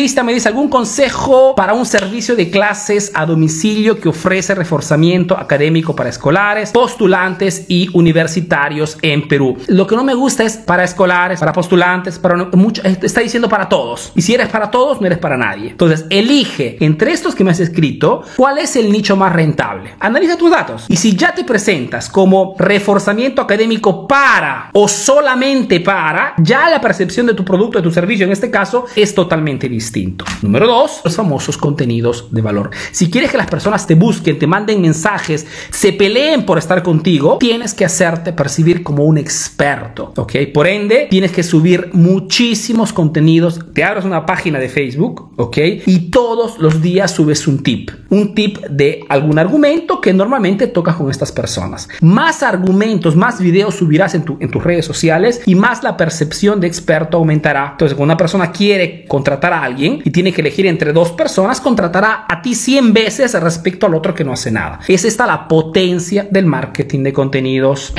Cristian 0.00 0.24
me 0.24 0.32
dice 0.32 0.48
algún 0.48 0.70
consejo 0.70 1.54
para 1.54 1.74
un 1.74 1.84
servicio 1.84 2.34
de 2.34 2.50
clases 2.50 3.12
a 3.12 3.26
domicilio 3.26 4.00
que 4.00 4.08
ofrece 4.08 4.54
reforzamiento 4.54 5.36
académico 5.36 5.94
para 5.94 6.08
escolares, 6.08 6.70
postulantes 6.70 7.66
y 7.68 7.90
universitarios 7.92 8.96
en 9.02 9.28
Perú. 9.28 9.58
Lo 9.66 9.86
que 9.86 9.96
no 9.96 10.02
me 10.02 10.14
gusta 10.14 10.42
es 10.42 10.56
para 10.56 10.84
escolares, 10.84 11.38
para 11.38 11.52
postulantes, 11.52 12.18
para 12.18 12.46
mucho, 12.52 12.80
está 12.82 13.20
diciendo 13.20 13.46
para 13.46 13.68
todos. 13.68 14.10
Y 14.14 14.22
si 14.22 14.32
eres 14.32 14.48
para 14.48 14.70
todos, 14.70 15.02
no 15.02 15.06
eres 15.06 15.18
para 15.18 15.36
nadie. 15.36 15.68
Entonces, 15.72 16.06
elige 16.08 16.78
entre 16.80 17.12
estos 17.12 17.34
que 17.34 17.44
me 17.44 17.50
has 17.50 17.60
escrito 17.60 18.22
cuál 18.36 18.56
es 18.56 18.76
el 18.76 18.90
nicho 18.90 19.16
más 19.16 19.34
rentable. 19.34 19.96
Analiza 20.00 20.38
tus 20.38 20.50
datos. 20.50 20.86
Y 20.88 20.96
si 20.96 21.14
ya 21.14 21.34
te 21.34 21.44
presentas 21.44 22.08
como 22.08 22.54
reforzamiento 22.58 23.42
académico 23.42 24.08
para 24.08 24.70
o 24.72 24.88
solamente 24.88 25.78
para, 25.80 26.32
ya 26.38 26.70
la 26.70 26.80
percepción 26.80 27.26
de 27.26 27.34
tu 27.34 27.44
producto, 27.44 27.76
de 27.76 27.84
tu 27.84 27.90
servicio 27.90 28.24
en 28.24 28.32
este 28.32 28.50
caso, 28.50 28.86
es 28.96 29.14
totalmente 29.14 29.68
distinto. 29.90 30.24
Número 30.42 30.66
dos, 30.66 31.00
los 31.04 31.16
famosos 31.16 31.58
contenidos 31.58 32.28
de 32.30 32.40
valor. 32.40 32.70
Si 32.92 33.10
quieres 33.10 33.30
que 33.30 33.36
las 33.36 33.48
personas 33.48 33.86
te 33.86 33.94
busquen, 33.94 34.38
te 34.38 34.46
manden 34.46 34.80
mensajes, 34.80 35.46
se 35.70 35.92
peleen 35.92 36.46
por 36.46 36.58
estar 36.58 36.82
contigo, 36.82 37.38
tienes 37.38 37.74
que 37.74 37.84
hacerte 37.84 38.32
percibir 38.32 38.84
como 38.84 39.04
un 39.04 39.18
experto, 39.18 40.12
¿ok? 40.16 40.32
Por 40.54 40.68
ende, 40.68 41.08
tienes 41.10 41.32
que 41.32 41.42
subir 41.42 41.90
muchísimos 41.92 42.92
contenidos. 42.92 43.58
Te 43.74 43.82
abres 43.82 44.04
una 44.04 44.24
página 44.26 44.60
de 44.60 44.68
Facebook, 44.68 45.32
¿ok? 45.36 45.58
Y 45.86 46.10
todos 46.10 46.58
los 46.58 46.80
días 46.80 47.10
subes 47.10 47.48
un 47.48 47.62
tip. 47.62 47.90
Un 48.10 48.34
tip 48.34 48.58
de 48.66 49.04
algún 49.08 49.38
argumento 49.38 50.00
que 50.00 50.12
normalmente 50.12 50.68
tocas 50.68 50.94
con 50.94 51.10
estas 51.10 51.32
personas. 51.32 51.88
Más 52.00 52.42
argumentos, 52.44 53.16
más 53.16 53.40
videos 53.40 53.74
subirás 53.74 54.14
en, 54.14 54.24
en 54.38 54.50
tus 54.50 54.62
redes 54.62 54.84
sociales 54.84 55.42
y 55.46 55.56
más 55.56 55.82
la 55.82 55.96
percepción 55.96 56.60
de 56.60 56.68
experto 56.68 57.16
aumentará. 57.16 57.70
Entonces, 57.72 57.96
cuando 57.96 58.12
una 58.12 58.16
persona 58.16 58.52
quiere 58.52 59.04
contratar 59.08 59.52
a 59.52 59.64
y 59.80 60.10
tiene 60.10 60.32
que 60.32 60.40
elegir 60.40 60.66
entre 60.66 60.92
dos 60.92 61.12
personas, 61.12 61.60
contratará 61.60 62.26
a 62.28 62.42
ti 62.42 62.54
100 62.54 62.92
veces 62.92 63.40
respecto 63.40 63.86
al 63.86 63.94
otro 63.94 64.14
que 64.14 64.24
no 64.24 64.32
hace 64.32 64.50
nada. 64.50 64.80
Es 64.88 65.04
esta 65.04 65.26
la 65.26 65.48
potencia 65.48 66.26
del 66.30 66.46
marketing 66.46 67.02
de 67.02 67.12
contenidos. 67.12 67.92